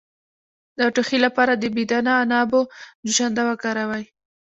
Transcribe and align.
د 0.77 0.79
ټوخي 0.95 1.17
لپاره 1.25 1.53
د 1.55 1.63
بې 1.75 1.83
دانه 1.91 2.11
عنابو 2.21 2.61
جوشانده 3.05 3.41
وکاروئ 3.49 4.05